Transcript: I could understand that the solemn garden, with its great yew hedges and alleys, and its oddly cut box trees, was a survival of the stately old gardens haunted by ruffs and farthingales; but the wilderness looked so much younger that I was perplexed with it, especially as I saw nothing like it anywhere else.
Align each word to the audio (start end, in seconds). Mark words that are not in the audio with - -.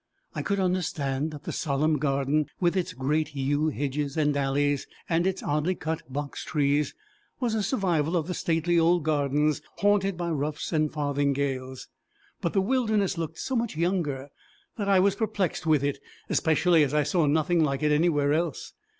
I 0.33 0.41
could 0.41 0.59
understand 0.59 1.29
that 1.29 1.43
the 1.43 1.51
solemn 1.51 1.99
garden, 1.99 2.47
with 2.59 2.75
its 2.75 2.91
great 2.91 3.35
yew 3.35 3.67
hedges 3.69 4.17
and 4.17 4.35
alleys, 4.35 4.87
and 5.07 5.27
its 5.27 5.43
oddly 5.43 5.75
cut 5.75 6.11
box 6.11 6.43
trees, 6.43 6.95
was 7.39 7.53
a 7.53 7.61
survival 7.61 8.17
of 8.17 8.25
the 8.25 8.33
stately 8.33 8.79
old 8.79 9.03
gardens 9.03 9.61
haunted 9.75 10.17
by 10.17 10.31
ruffs 10.31 10.73
and 10.73 10.91
farthingales; 10.91 11.87
but 12.41 12.53
the 12.53 12.61
wilderness 12.61 13.19
looked 13.19 13.37
so 13.37 13.55
much 13.55 13.77
younger 13.77 14.29
that 14.75 14.89
I 14.89 14.99
was 14.99 15.13
perplexed 15.13 15.67
with 15.67 15.83
it, 15.83 15.99
especially 16.31 16.83
as 16.83 16.95
I 16.95 17.03
saw 17.03 17.27
nothing 17.27 17.63
like 17.63 17.83
it 17.83 17.91
anywhere 17.91 18.33
else. 18.33 18.73